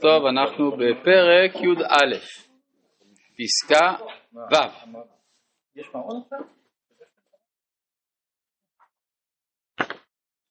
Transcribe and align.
טוב, 0.00 0.26
אנחנו 0.26 0.70
בפרק 0.70 1.54
י"א, 1.56 2.16
פסקה 3.38 3.94
ו'. 4.34 4.56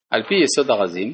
על 0.09 0.23
פי 0.23 0.35
יסוד 0.35 0.69
הרזים, 0.69 1.13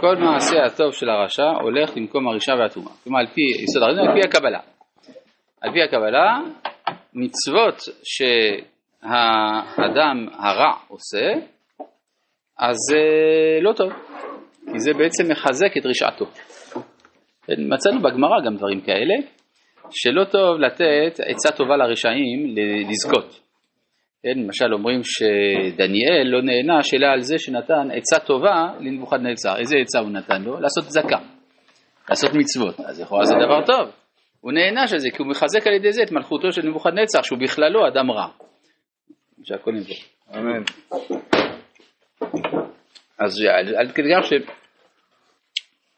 כל 0.00 0.16
מעשה 0.16 0.64
הטוב 0.66 0.92
של 0.92 1.08
הרשע 1.08 1.50
הולך 1.62 1.96
למקום 1.96 2.28
הרשעה 2.28 2.58
והטומאה. 2.58 2.92
כלומר, 3.04 3.18
על 3.18 3.26
פי 3.26 3.40
יסוד 3.64 3.82
הרזים, 3.82 4.04
על 4.04 4.14
פי 4.14 4.28
הקבלה. 4.28 4.60
על 5.60 5.72
פי 5.72 5.82
הקבלה, 5.82 6.40
מצוות 7.14 7.76
שהאדם 9.02 10.28
הרע 10.32 10.72
עושה, 10.88 11.32
אז 12.58 12.94
אה, 12.94 13.60
לא 13.60 13.72
טוב. 13.72 13.92
כי 14.74 14.80
זה 14.80 14.92
בעצם 14.98 15.32
מחזק 15.32 15.76
את 15.78 15.86
רשעתו. 15.86 16.24
מצאנו 17.48 18.02
בגמרא 18.02 18.40
גם 18.46 18.56
דברים 18.56 18.80
כאלה, 18.80 19.14
שלא 19.90 20.24
טוב 20.24 20.58
לתת 20.60 21.20
עצה 21.20 21.56
טובה 21.56 21.76
לרשעים 21.76 22.54
לזכות. 22.90 23.40
כן, 24.22 24.38
למשל 24.38 24.74
אומרים 24.74 25.00
שדניאל 25.02 26.24
לא 26.24 26.42
נענש 26.42 26.94
אלא 26.94 27.06
על 27.06 27.20
זה 27.20 27.38
שנתן 27.38 27.88
עצה 27.92 28.26
טובה 28.26 28.68
לנבוכדנצר. 28.80 29.56
איזה 29.58 29.76
עצה 29.76 29.98
הוא 29.98 30.10
נתן 30.10 30.42
לו? 30.42 30.60
לעשות 30.60 30.84
צדקה, 30.84 31.18
לעשות 32.10 32.30
מצוות. 32.34 32.80
אז 32.80 33.00
לכאורה 33.00 33.24
זה 33.24 33.34
דבר 33.46 33.66
טוב. 33.66 33.90
הוא 34.40 34.52
נענש 34.52 34.92
על 34.92 34.98
זה 34.98 35.10
כי 35.10 35.16
הוא 35.18 35.28
מחזק 35.30 35.66
על 35.66 35.72
ידי 35.72 35.92
זה 35.92 36.02
את 36.02 36.12
מלכותו 36.12 36.52
של 36.52 36.62
נבוכדנצר, 36.68 37.22
שהוא 37.22 37.38
בכללו 37.38 37.88
אדם 37.88 38.10
רע. 38.10 38.28
שהכל 39.42 39.72
נבוא. 39.72 39.94
אמן. 40.36 40.62
אז 43.18 43.44
עד 43.76 43.92
כדי 43.92 44.08
כך 44.22 44.28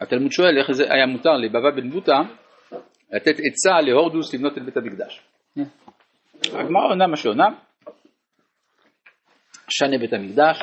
שהתלמוד 0.06 0.32
שואל 0.32 0.58
איך 0.58 0.72
זה 0.72 0.84
היה 0.90 1.06
מותר 1.06 1.30
לבבא 1.30 1.70
בן 1.70 1.90
בוטה 1.90 2.20
לתת 3.12 3.34
עצה 3.38 3.80
להורדוס 3.86 4.34
לבנות 4.34 4.58
את 4.58 4.62
בית 4.62 4.76
המקדש. 4.76 5.20
הגמרא 6.44 6.84
עונה 6.90 7.06
מה 7.06 7.16
שעונה, 7.16 7.46
שנה 9.68 9.98
בית 9.98 10.12
המקדש, 10.12 10.62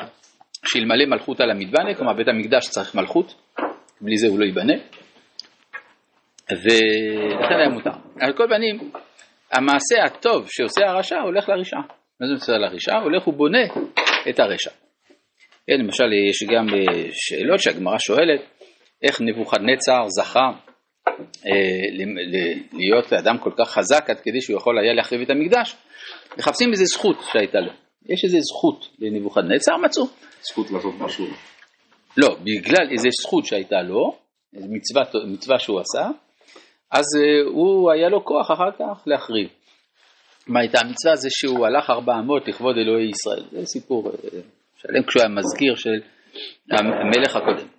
שאלמלא 0.66 1.06
מלכות 1.06 1.40
על 1.40 1.50
המתבנה, 1.50 1.94
כלומר 1.94 2.12
בית 2.12 2.28
המקדש 2.28 2.68
צריך 2.68 2.94
מלכות, 2.94 3.34
בלי 4.00 4.16
זה 4.16 4.28
הוא 4.28 4.38
לא 4.38 4.44
ייבנה, 4.44 4.74
ולכן 6.52 7.54
היה 7.58 7.68
מותר. 7.68 7.90
על 8.20 8.32
כל 8.32 8.46
פנים, 8.48 8.90
המעשה 9.52 10.04
הטוב 10.04 10.46
שעושה 10.50 10.86
הרשע 10.86 11.20
הולך 11.20 11.48
לרשע. 11.48 11.76
מה 12.20 12.26
זה 12.26 12.32
עושה 12.32 12.52
לרשע? 12.52 12.96
הולך 12.98 13.28
ובונה 13.28 13.64
את 14.30 14.40
הרשע. 14.40 14.70
כן, 15.66 15.84
למשל 15.84 16.12
יש 16.30 16.42
גם 16.54 16.66
אה, 16.74 17.08
שאלות 17.12 17.60
שהגמרא 17.60 17.98
שואלת, 17.98 18.40
איך 19.02 19.20
נבוכדנצר 19.20 20.08
זכה 20.08 20.50
אה, 21.46 22.06
להיות 22.72 23.12
אדם 23.12 23.38
כל 23.38 23.50
כך 23.58 23.70
חזק 23.70 24.10
עד 24.10 24.20
כדי 24.20 24.40
שהוא 24.40 24.56
יכול 24.56 24.78
היה 24.78 24.94
להחריב 24.94 25.20
את 25.20 25.30
המקדש, 25.30 25.76
מחפשים 26.38 26.70
איזה 26.72 26.84
זכות 26.84 27.16
שהייתה 27.32 27.60
לו. 27.60 27.72
יש 28.06 28.24
איזה 28.24 28.38
זכות 28.40 28.88
לנבוכדנצר, 28.98 29.76
מצאו. 29.76 30.04
זכות 30.42 30.70
לעשות 30.70 30.94
משהו. 30.98 31.26
לא, 32.16 32.36
בגלל 32.40 32.88
איזה 32.92 33.08
זכות 33.22 33.44
שהייתה 33.46 33.82
לו, 33.82 34.16
מצווה, 34.52 35.02
מצווה 35.26 35.58
שהוא 35.58 35.80
עשה, 35.80 36.08
אז 36.90 37.04
אה, 37.16 37.50
הוא 37.52 37.92
היה 37.92 38.08
לו 38.08 38.24
כוח 38.24 38.50
אחר 38.50 38.70
כך 38.78 39.02
להחריב. 39.06 39.48
מה 40.46 40.60
הייתה 40.60 40.78
המצווה? 40.80 41.16
זה 41.16 41.28
שהוא 41.30 41.66
הלך 41.66 41.90
ארבע 41.90 42.18
אמות 42.18 42.48
לכבוד 42.48 42.76
אלוהי 42.76 43.10
ישראל. 43.10 43.44
זה 43.50 43.66
סיפור 43.66 44.12
שלם 44.76 45.02
כשהוא 45.06 45.22
היה 45.22 45.28
מזכיר 45.28 45.74
של 45.74 46.00
המלך 46.70 47.36
הקודם. 47.36 47.73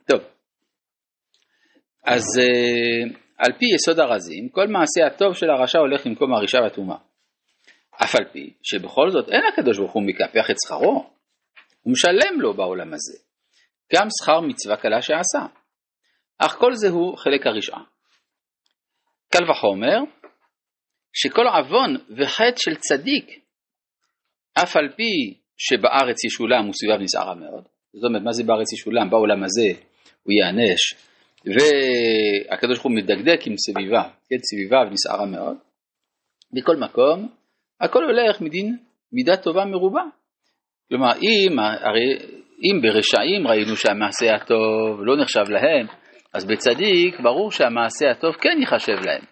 אז 2.05 2.23
uh, 2.39 3.17
על 3.37 3.51
פי 3.59 3.65
יסוד 3.75 3.99
הרזים, 3.99 4.49
כל 4.49 4.67
מעשה 4.67 5.07
הטוב 5.07 5.33
של 5.33 5.49
הרשע 5.49 5.79
הולך 5.79 6.05
למקום 6.05 6.33
הרשעה 6.33 6.61
והטומאה. 6.61 6.97
אף 8.03 8.15
על 8.15 8.25
פי 8.33 8.53
שבכל 8.63 9.09
זאת 9.11 9.29
אין 9.29 9.41
הקדוש 9.53 9.77
ברוך 9.77 9.93
הוא 9.93 10.03
מקפח 10.03 10.49
את 10.51 10.55
שכרו, 10.65 11.09
הוא 11.81 11.93
משלם 11.93 12.41
לו 12.41 12.53
בעולם 12.53 12.93
הזה, 12.93 13.17
גם 13.93 14.07
שכר 14.21 14.39
מצווה 14.41 14.77
קלה 14.77 15.01
שעשה. 15.01 15.45
אך 16.37 16.55
כל 16.59 16.73
זה 16.73 16.89
הוא 16.89 17.17
חלק 17.17 17.47
הרשעה. 17.47 17.83
קל 19.31 19.51
וחומר, 19.51 19.99
שכל 21.13 21.47
עוון 21.47 21.95
וחטא 22.17 22.57
של 22.57 22.75
צדיק, 22.75 23.39
אף 24.53 24.75
על 24.75 24.89
פי 24.95 25.39
שבארץ 25.57 26.23
ישולם 26.25 26.69
וסביביו 26.69 26.97
נסערה 26.97 27.35
מאוד. 27.35 27.63
זאת 27.93 28.03
אומרת, 28.07 28.21
מה 28.21 28.31
זה 28.31 28.43
בארץ 28.43 28.73
ישולם? 28.73 29.09
בעולם 29.09 29.43
הזה 29.43 29.81
הוא 30.23 30.33
ייענש, 30.33 30.93
והקדוש 31.45 32.77
ברוך 32.77 32.83
הוא 32.83 32.95
מדקדק 32.95 33.39
עם 33.47 33.57
סביבה, 33.57 34.03
כן, 34.29 34.37
סביביו 34.41 34.91
נסערה 34.91 35.25
מאוד. 35.25 35.57
מכל 36.53 36.75
מקום, 36.75 37.29
הכל 37.81 38.03
הולך 38.03 38.41
מדין 38.41 38.77
מידה 39.11 39.37
טובה 39.37 39.65
מרובה. 39.65 40.03
כלומר, 40.89 41.11
אם, 41.11 41.59
הרי, 41.59 42.17
אם 42.63 42.81
ברשעים 42.81 43.47
ראינו 43.47 43.75
שהמעשה 43.75 44.35
הטוב 44.35 45.03
לא 45.03 45.21
נחשב 45.21 45.49
להם, 45.49 45.87
אז 46.33 46.45
בצדיק 46.45 47.19
ברור 47.19 47.51
שהמעשה 47.51 48.11
הטוב 48.11 48.35
כן 48.35 48.57
ייחשב 48.59 48.97
להם. 49.05 49.23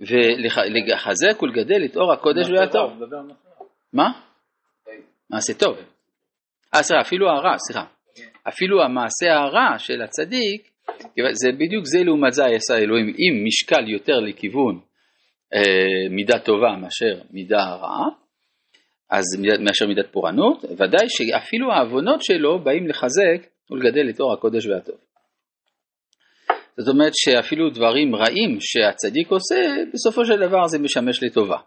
ולחזק 0.00 1.42
ולגדל 1.42 1.84
את 1.84 1.96
אור 1.96 2.12
הקודש 2.12 2.46
והטוב. 2.50 3.02
מה? 3.92 4.08
מעשה 5.30 5.54
טוב. 5.54 5.76
אה, 6.74 6.82
סליחה, 6.82 7.00
אפילו 7.00 7.28
הרע, 7.30 7.54
סליחה. 7.58 7.84
אפילו 8.48 8.82
המעשה 8.82 9.34
הרע 9.34 9.78
של 9.78 10.02
הצדיק, 10.02 10.70
זה 11.32 11.52
בדיוק 11.52 11.84
זה 11.84 12.04
לעומת 12.04 12.32
זה 12.32 12.42
יעשה 12.42 12.84
אלוהים, 12.84 13.06
אם 13.06 13.44
משקל 13.46 13.88
יותר 13.88 14.20
לכיוון 14.20 14.80
אה, 15.54 16.10
מידה 16.10 16.38
טובה 16.38 16.76
מאשר 16.80 17.22
מידה 17.30 17.64
רעה, 17.64 18.08
אז 19.10 19.24
מאשר 19.60 19.86
מידת 19.86 20.12
פורענות, 20.12 20.64
ודאי 20.64 21.06
שאפילו 21.08 21.72
העוונות 21.72 22.22
שלו 22.22 22.64
באים 22.64 22.88
לחזק 22.88 23.46
ולגדל 23.70 24.10
את 24.10 24.20
אור 24.20 24.32
הקודש 24.32 24.66
והטוב. 24.66 24.96
זאת 26.78 26.88
אומרת 26.94 27.12
שאפילו 27.14 27.70
דברים 27.70 28.14
רעים 28.14 28.58
שהצדיק 28.60 29.30
עושה, 29.30 29.56
בסופו 29.94 30.24
של 30.24 30.36
דבר 30.36 30.66
זה 30.66 30.78
משמש 30.78 31.22
לטובה. 31.22 31.58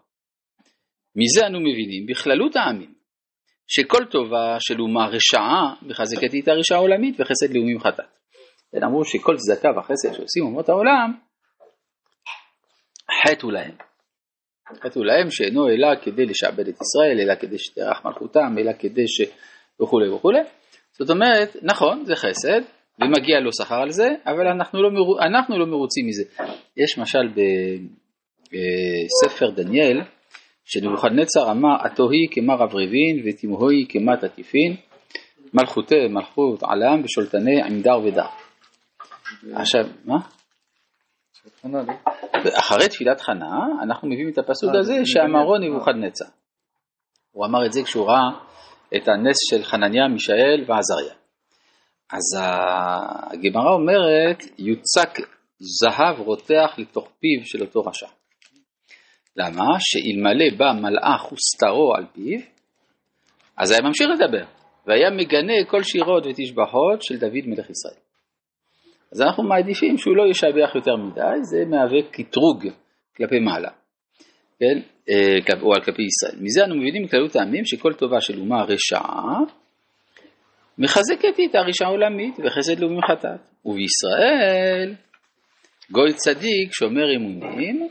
מזה 1.16 1.46
אנו 1.46 1.60
מבינים 1.60 2.06
בכללות 2.06 2.56
העמים, 2.56 2.94
שכל 3.68 4.04
טובה 4.10 4.56
של 4.60 4.80
אומה 4.80 5.06
רשעה 5.06 5.74
מחזקת 5.82 6.34
איתה 6.34 6.52
רשעה 6.52 6.78
עולמית 6.78 7.20
וחסד 7.20 7.54
לאומים 7.54 7.80
חטאת. 7.80 8.21
כן, 8.72 8.84
אמרו 8.84 9.04
שכל 9.04 9.36
צדקה 9.36 9.68
וחסד 9.78 10.12
שעושים 10.12 10.44
אומות 10.44 10.68
העולם, 10.68 11.12
חטאו 13.22 13.50
להם. 13.50 13.74
חטאו 14.82 15.04
להם 15.04 15.30
שאינו 15.30 15.68
אלא 15.68 15.88
כדי 16.02 16.26
לשעבד 16.26 16.68
את 16.68 16.74
ישראל, 16.80 17.20
אלא 17.20 17.34
כדי 17.34 17.58
שתרח 17.58 18.04
מלכותם, 18.04 18.54
אלא 18.58 18.72
כדי 18.78 19.08
ש... 19.08 19.20
וכולי 19.82 20.10
וכולי. 20.10 20.40
זאת 20.98 21.10
אומרת, 21.10 21.56
נכון, 21.62 22.04
זה 22.04 22.16
חסד, 22.16 22.60
ומגיע 23.00 23.40
לו 23.40 23.50
שכר 23.52 23.82
על 23.82 23.90
זה, 23.90 24.08
אבל 24.26 24.46
אנחנו 24.46 24.82
לא, 24.82 24.90
מרו... 24.90 25.18
אנחנו 25.20 25.58
לא 25.58 25.66
מרוצים 25.66 26.06
מזה. 26.06 26.24
יש 26.76 26.98
משל 26.98 27.28
בספר 28.48 29.50
דניאל, 29.50 30.00
שנבוכדנצר 30.64 31.50
אמר, 31.50 31.76
התוהי 31.84 32.26
כמה 32.30 32.54
רב 32.54 32.74
רבין 32.74 33.22
ותמהוי 33.24 33.86
כמה 33.88 34.16
תקיפין, 34.16 34.76
מלכותי 35.54 36.08
מלכות 36.10 36.62
עלם 36.62 37.02
ושולטני 37.04 37.62
עמדר 37.62 37.98
ודר. 38.04 38.41
עכשיו, 39.54 39.84
מה? 40.04 40.16
אחרי 42.58 42.88
תפילת 42.88 43.20
חנה, 43.20 43.66
אנחנו 43.82 44.08
מביאים 44.08 44.28
את 44.28 44.38
הפסוק 44.38 44.70
הזה 44.80 44.94
שאמרו 45.04 45.58
נבוכדנצר. 45.58 46.24
הוא 47.32 47.46
אמר 47.46 47.66
את 47.66 47.72
זה 47.72 47.82
כשהוא 47.82 48.06
ראה 48.06 48.30
את 48.96 49.08
הנס 49.08 49.36
של 49.50 49.64
חנניה, 49.64 50.08
מישאל 50.08 50.64
ועזריה. 50.66 51.14
אז 52.12 52.42
הגמרא 53.32 53.74
אומרת, 53.74 54.42
יוצק 54.58 55.18
זהב 55.58 56.20
רותח 56.20 56.74
לתוך 56.78 57.04
פיו 57.04 57.44
של 57.44 57.62
אותו 57.62 57.80
רשע. 57.80 58.06
למה? 59.36 59.64
שאלמלא 59.78 60.56
בא 60.56 60.72
מלאך 60.80 61.32
וסתרו 61.32 61.94
על 61.96 62.06
פיו, 62.12 62.40
אז 63.56 63.70
היה 63.70 63.80
ממשיך 63.82 64.06
לדבר, 64.14 64.44
והיה 64.86 65.10
מגנה 65.10 65.64
כל 65.70 65.82
שירות 65.82 66.26
ותשבחות 66.26 67.02
של 67.02 67.18
דוד 67.18 67.46
מלך 67.46 67.70
ישראל. 67.70 68.00
אז 69.12 69.20
אנחנו 69.20 69.42
מעדיפים 69.42 69.98
שהוא 69.98 70.16
לא 70.16 70.30
ישבח 70.30 70.74
יותר 70.74 70.96
מדי, 70.96 71.42
זה 71.42 71.64
מהווה 71.64 72.02
קטרוג 72.10 72.66
כלפי 73.16 73.38
מעלה, 73.38 73.70
כן? 74.58 74.80
אה, 75.10 75.60
או 75.62 75.74
על 75.74 75.84
כלפי 75.84 76.02
ישראל. 76.02 76.44
מזה 76.44 76.64
אנו 76.64 76.76
מבינים 76.76 77.04
בכללות 77.04 77.36
העמים 77.36 77.64
שכל 77.64 77.92
טובה 77.92 78.20
של 78.20 78.38
אומה 78.40 78.62
רשעה 78.62 79.38
מחזקת 80.78 81.38
איתה 81.38 81.60
רשעה 81.60 81.88
עולמית 81.88 82.34
וחסד 82.38 82.80
לאומי 82.80 83.00
חטאת. 83.10 83.40
ובישראל 83.64 84.94
גוי 85.90 86.12
צדיק 86.12 86.72
שומר 86.72 87.16
אמונים 87.16 87.88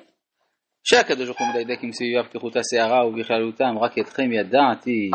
שהקדוש 0.83 1.25
ברוך 1.25 1.39
הוא 1.39 1.47
מדייק 1.47 1.83
עם 1.83 1.91
סביביו 1.91 2.23
כחוט 2.31 2.53
השערה 2.55 3.07
ובכללותם 3.07 3.77
רק 3.81 3.99
אתכם 3.99 4.31
ידעתי 4.31 5.11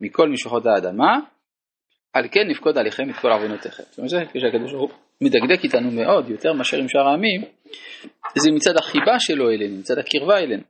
מכל 0.00 0.28
משפחות 0.28 0.66
האדמה 0.66 1.18
על 2.12 2.24
כן 2.30 2.48
נפקוד 2.48 2.78
עליכם 2.78 3.10
את 3.10 3.14
כל 3.14 3.32
עוונותיכם. 3.32 3.82
זאת 3.90 3.98
אומרת 3.98 4.28
כשהקדוש 4.32 4.72
ברוך 4.72 4.90
הוא 4.90 5.00
מדקדק 5.24 5.64
איתנו 5.64 5.90
מאוד, 5.90 6.30
יותר 6.30 6.52
מאשר 6.52 6.76
עם 6.76 6.88
שאר 6.88 7.08
העמים, 7.08 7.40
זה 8.36 8.50
מצד 8.56 8.76
החיבה 8.76 9.18
שלו 9.18 9.50
אלינו, 9.50 9.78
מצד 9.78 9.94
הקרבה 9.98 10.38
אלינו. 10.38 10.62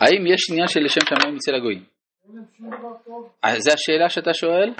האם 0.00 0.26
יש 0.26 0.50
עניין 0.50 0.68
של 0.68 0.80
לשם 0.80 1.00
שמיים 1.00 1.36
אצל 1.36 1.54
הגויים? 1.54 1.84
אה, 3.44 3.60
זה 3.60 3.72
השאלה 3.72 4.08
שאתה 4.08 4.34
שואל? 4.34 4.72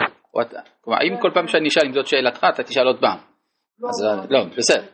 כלומר, 0.81 0.99
אם 1.03 1.21
כל 1.21 1.31
פעם 1.35 1.47
שאני 1.47 1.69
אשאל 1.69 1.83
אם 1.87 1.93
זאת 1.93 2.07
שאלתך, 2.07 2.47
אתה 2.55 2.63
תשאל 2.63 2.87
עוד 2.87 3.01
פעם. 3.01 3.19
אז 3.89 4.07
לא, 4.31 4.45
בסדר. 4.57 4.85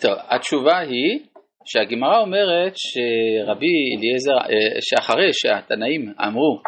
טוב, 0.00 0.12
התשובה 0.28 0.78
היא 0.78 1.20
שהגמרא 1.64 2.20
אומרת 2.20 2.72
שרבי 2.76 3.96
אליעזר, 3.96 4.38
אה, 4.38 4.80
שאחרי 4.80 5.30
שהתנאים 5.32 6.12
אמרו 6.26 6.62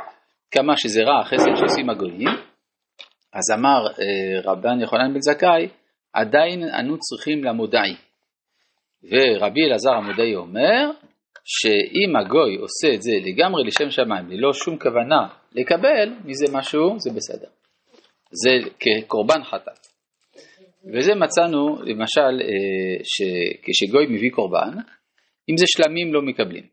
כמה 0.51 0.77
שזה 0.77 1.03
רע 1.03 1.21
החסד 1.21 1.57
שעושים 1.57 1.91
הגויים, 1.91 2.29
אז 3.33 3.59
אמר 3.59 3.87
אה, 3.87 4.53
רבן 4.53 4.81
יוחנן 4.81 5.15
בן 5.15 5.21
זכאי, 5.21 5.69
עדיין 6.13 6.63
אנו 6.81 6.99
צריכים 6.99 7.45
למודעי. 7.45 7.95
ורבי 9.03 9.61
אלעזר 9.65 9.91
המודעי 9.91 10.35
אומר, 10.35 10.91
שאם 11.45 12.17
הגוי 12.17 12.57
עושה 12.57 12.95
את 12.95 13.03
זה 13.03 13.13
לגמרי 13.25 13.65
לשם 13.65 13.91
שמיים, 13.91 14.31
ללא 14.31 14.53
שום 14.53 14.79
כוונה 14.79 15.29
לקבל 15.53 16.09
מזה 16.25 16.47
משהו, 16.53 16.99
זה 16.99 17.11
בסדר. 17.17 17.49
זה 18.33 18.51
כקורבן 18.81 19.45
חטאת. 19.45 19.87
וזה 20.95 21.15
מצאנו 21.15 21.83
למשל 21.83 22.43
אה, 22.43 23.05
שכשגוי 23.05 24.07
מביא 24.07 24.31
קורבן, 24.31 24.71
אם 25.49 25.57
זה 25.57 25.65
שלמים 25.67 26.15
לא 26.15 26.23
מקבלים, 26.23 26.65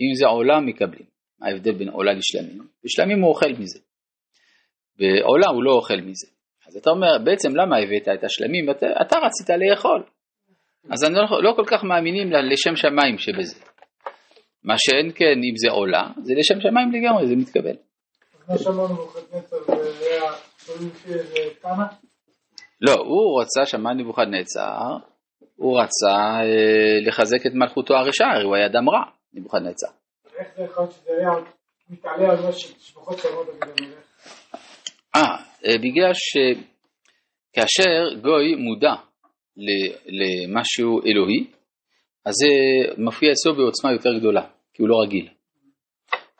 אם 0.00 0.14
זה 0.14 0.26
עולה 0.26 0.60
מקבלים. 0.60 1.06
מה 1.40 1.46
ההבדל 1.48 1.72
בין 1.72 1.88
עולה 1.88 2.12
לשלמים? 2.12 2.62
בשלמים 2.84 3.20
הוא 3.20 3.28
אוכל 3.28 3.52
מזה, 3.58 3.78
בעולה 4.98 5.46
הוא 5.46 5.62
לא 5.64 5.72
אוכל 5.72 5.96
מזה. 5.96 6.26
אז 6.68 6.76
אתה 6.76 6.90
אומר, 6.90 7.18
בעצם 7.24 7.56
למה 7.56 7.76
הבאת 7.76 8.08
את 8.08 8.24
השלמים? 8.24 8.70
אתה, 8.70 8.86
אתה 9.02 9.16
רצית 9.18 9.50
לאכול. 9.50 10.02
אז 10.90 11.04
אני 11.04 11.14
לא, 11.14 11.42
לא 11.42 11.52
כל 11.56 11.64
כך 11.66 11.84
מאמינים 11.84 12.32
לשם 12.32 12.76
שמיים 12.76 13.18
שבזה. 13.18 13.56
מה 14.64 14.74
שאין 14.78 15.12
כן, 15.14 15.38
אם 15.50 15.56
זה 15.56 15.70
עולה, 15.70 16.08
זה 16.22 16.34
לשם 16.38 16.60
שמיים 16.60 16.92
לגמרי, 16.92 17.26
זה 17.26 17.36
מתקבל. 17.36 17.76
מה 18.48 18.58
שאמרנו 18.58 18.94
נבוכדנצר 18.94 19.56
זה 19.66 20.08
היה 20.08 21.50
כמה? 21.62 21.86
לא, 22.80 22.92
הוא 22.92 23.40
רצה, 23.40 23.66
שמע 23.66 23.94
נבוכדנצר, 23.94 24.96
הוא 25.56 25.80
רצה 25.80 26.16
אה, 26.42 27.00
לחזק 27.06 27.46
את 27.46 27.52
מלכותו 27.54 27.94
הרשעה, 27.94 28.42
הוא 28.42 28.56
היה 28.56 28.66
אדם 28.66 28.90
רע, 28.90 29.02
נבוכדנצר. 29.34 29.86
איך 30.38 30.48
זה 30.56 30.62
יכול 30.62 30.82
להיות 30.82 30.92
שזה 30.92 31.12
היה 31.18 31.30
מתעלה 31.90 32.30
על 32.32 32.42
מה 32.42 32.52
שמשפחות 32.52 33.18
שונות 33.18 33.48
אה, 33.48 33.86
אה, 35.16 35.78
בגלל 35.78 36.12
שכאשר 36.14 38.14
גוי 38.22 38.54
מודע 38.54 38.94
למשהו 40.06 41.00
אלוהי, 41.06 41.46
אז 42.24 42.34
זה 42.34 42.48
מופיע 43.02 43.32
אצלו 43.32 43.56
בעוצמה 43.56 43.92
יותר 43.92 44.10
גדולה, 44.18 44.42
כי 44.74 44.82
הוא 44.82 44.88
לא 44.88 44.96
רגיל. 45.02 45.28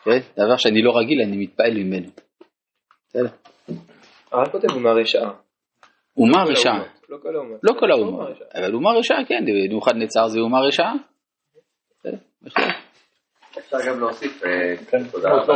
כן? 0.05 0.19
דבר 0.37 0.57
שאני 0.57 0.83
לא 0.83 0.99
רגיל, 0.99 1.23
אני 1.23 1.37
מתפעל 1.37 1.75
ממנו. 1.75 2.09
בסדר? 3.09 3.29
הרב 4.33 4.49
כותב 4.49 4.71
אומה 4.71 4.93
רשעה. 4.93 5.31
אומה 6.17 6.45
רשעה. 6.45 6.83
לא 7.09 7.17
כל 7.23 7.37
האומות. 7.37 7.61
לא 7.63 7.73
כל 7.81 7.91
האומות. 7.91 8.29
אבל 8.55 8.75
אומה 8.75 8.91
רשעה, 8.99 9.25
כן, 9.29 9.45
במיוחד 9.47 9.93
נצר 9.97 10.29
זה 10.29 10.41
אומה 10.41 10.61
רשעה. 10.61 10.93
אפשר 13.59 13.77
גם 13.87 14.01
להוסיף, 14.01 14.45
אה, 14.45 14.77
כן. 14.91 15.03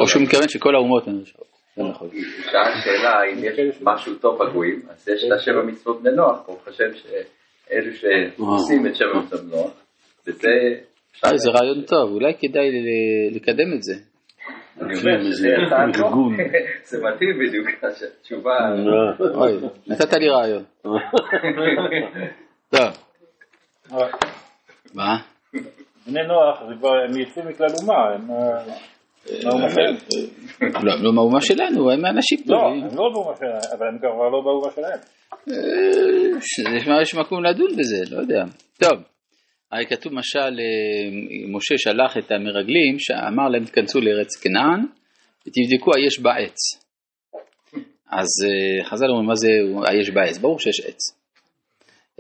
או 0.01 0.09
שהוא 0.09 0.23
מתכוון 0.23 0.49
שכל 0.49 0.75
האומות 0.75 1.09
הן 1.09 1.21
רשעות. 1.21 1.50
נכון. 1.88 2.09
שאל 2.44 2.81
שאלה 2.85 3.23
אם 3.32 3.44
יש 3.44 3.77
משהו 3.82 4.15
טוב 4.15 4.43
בגויים, 4.43 4.82
אז 4.88 5.09
יש 5.09 5.25
את 5.25 5.32
השבע 5.32 5.62
מצוות 5.62 6.03
בני 6.03 6.12
נוח, 6.12 6.38
הוא 6.47 6.56
חושב 6.65 6.91
שאלו 6.94 7.93
שעושים 7.94 8.87
את 8.87 8.97
שבע 8.97 9.19
מצוות 9.25 9.41
בני 9.41 9.56
נוח, 9.56 9.71
וזה... 10.27 10.49
אה, 11.25 11.37
זה 11.37 11.50
רעיון 11.50 11.82
טוב, 11.82 12.12
אולי 12.12 12.32
כדאי 12.41 12.71
לקדם 13.35 13.73
את 13.77 13.82
זה. 13.82 13.94
אני 14.81 14.99
אומר 14.99 15.23
שזה 15.23 15.49
זה 16.91 16.99
מתאים 17.03 17.38
בדיוק, 17.38 17.69
התשובה... 17.83 18.59
לא. 19.21 19.71
נתת 19.87 20.12
לי 20.12 20.29
רעיון. 20.29 20.65
טוב. 22.76 22.91
מה? 24.94 25.19
בני 26.06 26.23
נוח 26.26 26.62
זה 26.69 26.75
כבר, 26.79 26.94
הם 27.09 27.21
יצאו 27.21 27.43
מכלל 27.44 27.69
אומה, 27.83 28.15
הם 28.15 28.31
אה, 29.29 29.41
שלהם. 29.41 29.97
לא, 30.85 31.03
לא 31.03 31.13
מהאומה 31.13 31.41
שלנו, 31.41 31.91
הם 31.91 32.07
אנשים 32.07 32.39
לא, 32.47 32.59
טובים. 32.59 32.81
לא, 32.81 32.91
הם 32.91 32.97
לא 32.97 33.11
באומה 33.13 33.37
שלהם, 33.37 33.79
אבל 33.79 33.87
הם 33.89 33.99
כבר 33.99 34.29
לא 34.29 34.41
באומה 34.45 34.71
שלהם. 34.75 34.99
אה, 36.93 37.03
יש 37.03 37.15
מקום 37.15 37.45
לדון 37.45 37.77
בזה, 37.77 38.15
לא 38.15 38.21
יודע. 38.21 38.45
טוב. 38.79 39.03
הרי 39.73 39.87
כתוב 39.87 40.13
משל, 40.15 40.39
אה, 40.39 41.49
משה 41.49 41.75
שלח 41.79 42.17
את 42.19 42.31
המרגלים, 42.31 42.99
שאמר 42.99 43.49
להם 43.49 43.65
תכנסו 43.65 44.01
לארץ 44.01 44.37
כנען 44.43 44.87
ותבדקו 45.47 45.91
היש 45.97 46.21
בה 46.21 46.37
עץ. 46.37 46.57
אז 48.11 48.29
אה, 48.47 48.85
חז"ל 48.85 49.07
אומרים 49.09 49.27
מה 49.27 49.35
זה 49.35 49.49
היש 49.87 50.11
בה 50.11 50.23
עץ, 50.23 50.39
ברור 50.39 50.59
שיש 50.59 50.81
עץ. 50.81 51.01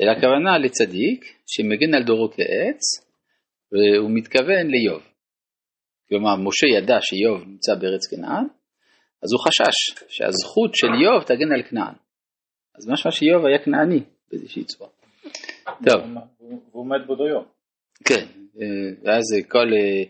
אלא 0.00 0.10
הכוונה 0.10 0.58
לצדיק 0.58 1.24
שמגן 1.46 1.94
על 1.94 2.02
דורו 2.02 2.30
כעץ 2.30 3.10
והוא 3.72 4.10
מתכוון 4.10 4.66
לאיוב. 4.70 5.09
כלומר 6.10 6.36
משה 6.36 6.66
ידע 6.78 6.98
שאיוב 7.00 7.48
נמצא 7.48 7.74
בארץ 7.74 8.06
כנען, 8.10 8.44
אז 9.22 9.32
הוא 9.32 9.40
חשש 9.40 10.04
שהזכות 10.08 10.74
של 10.74 10.86
איוב 10.86 11.22
תגן 11.22 11.52
על 11.52 11.62
כנען. 11.70 11.94
אז 12.78 12.88
משמע 12.88 13.12
שאיוב 13.12 13.46
היה 13.46 13.58
כנעני 13.58 14.00
באיזושהי 14.30 14.64
צורה. 14.64 14.90
טוב. 15.86 16.00
והוא 16.72 16.86
מת 16.86 17.06
באותו 17.06 17.26
יום. 17.26 17.44
כן, 18.04 18.26
אה, 18.60 18.66
ואז 19.02 19.24
כל, 19.48 19.58
אה, 19.58 20.02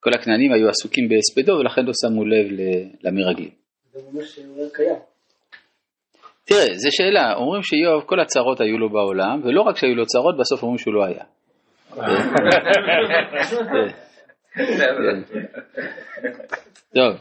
כל 0.00 0.10
הכנענים 0.14 0.52
היו 0.52 0.68
עסוקים 0.68 1.08
בהספדו 1.08 1.52
ולכן 1.52 1.84
לא 1.84 1.92
שמו 2.02 2.24
לב 2.24 2.46
למרגלים. 3.02 3.50
תראה, 6.44 6.66
זו 6.74 6.88
שאלה, 6.90 7.34
אומרים 7.34 7.62
שאיוב 7.62 8.02
כל 8.06 8.20
הצרות 8.20 8.60
היו 8.60 8.78
לו 8.78 8.90
בעולם, 8.90 9.40
ולא 9.44 9.62
רק 9.62 9.76
שהיו 9.76 9.94
לו 9.94 10.06
צרות, 10.06 10.36
בסוף 10.38 10.62
אומרים 10.62 10.78
שהוא 10.78 10.94
לא 10.94 11.04
היה. 11.04 11.24
טוב. 16.94 17.16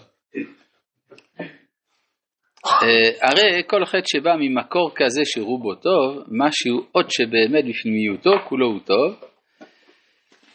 אה, 2.65 3.11
הרי 3.21 3.63
כל 3.67 3.85
חטא 3.85 4.07
שבא 4.07 4.35
ממקור 4.39 4.91
כזה 4.95 5.21
שרובו 5.25 5.75
טוב, 5.75 6.23
משהו 6.31 6.87
עוד 6.91 7.05
שבאמת 7.09 7.65
בפנימיותו 7.69 8.31
כולו 8.49 8.67
הוא 8.67 8.79
טוב. 8.79 9.15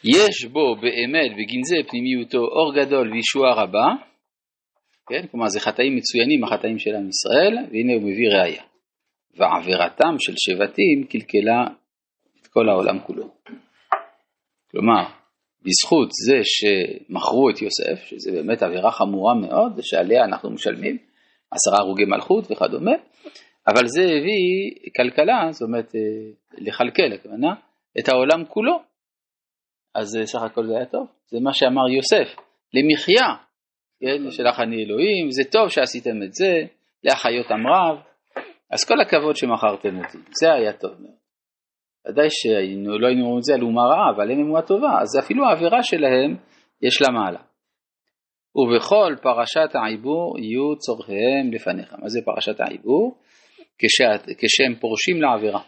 יש 0.04 0.44
בו 0.44 0.76
באמת 0.76 1.30
בגנזי 1.30 1.82
פנימיותו 1.88 2.38
אור 2.38 2.74
גדול 2.74 3.12
וישועה 3.12 3.54
רבה, 3.54 3.86
כן? 5.08 5.26
כלומר 5.30 5.48
זה 5.48 5.60
חטאים 5.60 5.96
מצוינים 5.96 6.44
החטאים 6.44 6.78
של 6.78 6.90
עם 6.90 7.08
ישראל, 7.08 7.66
והנה 7.70 7.92
הוא 7.92 8.02
מביא 8.02 8.28
ראייה. 8.30 8.62
ועבירתם 9.36 10.14
של 10.18 10.32
שבטים 10.36 11.04
קלקלה 11.10 11.64
את 12.42 12.46
כל 12.46 12.68
העולם 12.68 12.98
כולו. 13.06 13.34
כלומר, 14.70 15.21
בזכות 15.64 16.08
זה 16.26 16.38
שמכרו 16.42 17.50
את 17.50 17.62
יוסף, 17.62 18.04
שזה 18.04 18.32
באמת 18.32 18.62
עבירה 18.62 18.90
חמורה 18.90 19.34
מאוד, 19.34 19.72
ושעליה 19.76 20.24
אנחנו 20.24 20.50
משלמים, 20.50 20.98
עשרה 21.50 21.78
הרוגי 21.78 22.04
מלכות 22.04 22.50
וכדומה, 22.50 22.92
אבל 23.68 23.86
זה 23.86 24.02
הביא 24.02 24.70
כלכלה, 24.96 25.48
זאת 25.50 25.62
אומרת 25.62 25.94
אה, 25.94 26.00
לכלכל, 26.58 27.12
הכוונה, 27.14 27.54
את 27.98 28.08
העולם 28.08 28.44
כולו. 28.44 28.80
אז 29.94 30.16
אה, 30.16 30.26
סך 30.26 30.42
הכל 30.42 30.66
זה 30.66 30.76
היה 30.76 30.86
טוב, 30.86 31.06
זה 31.26 31.38
מה 31.40 31.52
שאמר 31.52 31.88
יוסף, 31.88 32.36
למחיה, 32.74 33.26
כן, 34.00 34.30
שלח 34.30 34.60
אני 34.60 34.84
אלוהים, 34.84 35.30
זה 35.30 35.42
טוב 35.50 35.68
שעשיתם 35.68 36.22
את 36.22 36.34
זה, 36.34 36.52
להחיות 37.04 37.50
עם 37.50 37.66
רב, 37.66 37.98
אז 38.70 38.84
כל 38.84 39.00
הכבוד 39.00 39.36
שמכרתם 39.36 39.98
אותי, 39.98 40.18
זה 40.40 40.52
היה 40.52 40.72
טוב 40.72 40.92
מאוד. 41.00 41.21
ודאי 42.08 42.26
שלא 42.30 43.06
היינו 43.06 43.22
אומרים 43.24 43.38
את 43.38 43.42
זה 43.42 43.54
על 43.54 43.62
אומה 43.62 43.82
רעה, 43.82 44.10
אבל 44.16 44.30
הם 44.30 44.38
אמונה 44.40 44.62
טובה, 44.62 45.00
אז 45.02 45.18
אפילו 45.24 45.46
העבירה 45.46 45.82
שלהם 45.82 46.36
יש 46.82 47.02
לה 47.02 47.08
מעלה. 47.08 47.40
ובכל 48.56 49.14
פרשת 49.22 49.74
העיבור 49.74 50.38
יהיו 50.38 50.76
צורכיהם 50.78 51.52
לפניך. 51.52 51.94
מה 51.98 52.08
זה 52.08 52.20
פרשת 52.24 52.60
העיבור? 52.60 53.18
כשהם 54.38 54.74
פורשים 54.80 55.22
לעבירה. 55.22 55.60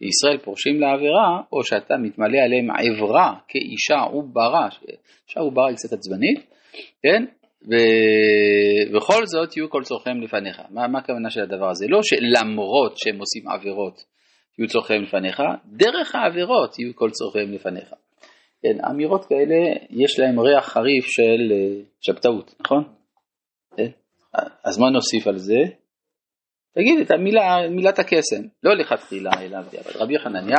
ישראל 0.00 0.38
פורשים 0.38 0.80
לעבירה, 0.80 1.40
או 1.52 1.64
שאתה 1.64 1.96
מתמלא 1.96 2.38
עליהם 2.38 2.70
עברה 2.70 3.34
כאישה 3.48 4.00
עוברה, 4.00 4.68
אישה 5.28 5.40
עוברה 5.40 5.68
היא 5.68 5.76
קצת 5.76 5.92
עצבנית, 5.92 6.50
כן? 7.02 7.24
ובכל 7.62 9.26
זאת 9.26 9.56
יהיו 9.56 9.70
כל 9.70 9.82
צורכיהם 9.82 10.20
לפניך. 10.22 10.60
מה, 10.70 10.88
מה 10.88 10.98
הכוונה 10.98 11.30
של 11.30 11.40
הדבר 11.40 11.70
הזה? 11.70 11.86
לא 11.88 12.00
שלמרות 12.02 12.98
שהם 12.98 13.18
עושים 13.18 13.48
עבירות 13.48 14.13
יהיו 14.58 14.68
צורכיהם 14.68 15.02
לפניך, 15.02 15.42
דרך 15.66 16.14
העבירות 16.14 16.78
יהיו 16.78 16.94
כל 16.94 17.10
צורכיהם 17.10 17.52
לפניך. 17.52 17.94
כן, 18.62 18.84
אמירות 18.90 19.24
כאלה 19.24 19.56
יש 19.90 20.18
להם 20.18 20.40
ריח 20.40 20.64
חריף 20.68 21.04
של 21.04 21.52
אה, 21.52 21.82
שבתאות, 22.00 22.54
נכון? 22.60 22.84
כן? 23.76 23.90
אז 24.64 24.78
מה 24.78 24.90
נוסיף 24.90 25.26
על 25.26 25.38
זה? 25.38 25.58
תגיד 26.74 27.00
את 27.00 27.10
המילה, 27.10 27.68
מילת 27.70 27.98
הקסם, 27.98 28.42
לא 28.62 28.74
לכתחילה 28.74 29.30
אלא. 29.40 29.58
רבי 29.94 30.18
חנניה 30.18 30.56